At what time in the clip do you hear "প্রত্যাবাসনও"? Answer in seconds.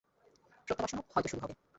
0.67-1.03